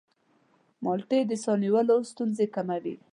[0.83, 2.95] مالټې د ساه نیولو ستونزې کموي.